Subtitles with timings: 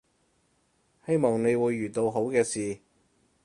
[1.05, 2.79] 希望你會遇到好嘅事